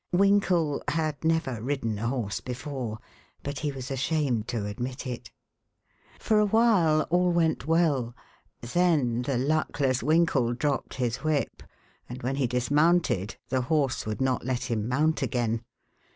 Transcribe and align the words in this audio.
Winkle 0.11 0.81
had 0.87 1.23
never 1.23 1.61
ridden 1.61 1.99
a 1.99 2.07
horse 2.07 2.39
before, 2.39 2.97
but 3.43 3.59
he 3.59 3.71
was 3.71 3.91
ashamed 3.91 4.47
to 4.47 4.65
admit 4.65 5.05
it. 5.05 5.29
For 6.17 6.39
a 6.39 6.45
while 6.47 7.03
all 7.11 7.31
went 7.31 7.67
well; 7.67 8.15
then 8.61 9.21
the 9.21 9.37
luckless 9.37 10.01
Winkle 10.01 10.55
dropped 10.55 10.95
his 10.95 11.17
whip 11.17 11.61
and 12.09 12.23
when 12.23 12.37
he 12.37 12.47
dismounted 12.47 13.37
the 13.49 13.61
horse 13.61 14.07
would 14.07 14.21
not 14.21 14.43
let 14.43 14.71
him 14.71 14.87
mount 14.89 15.21
again. 15.21 15.61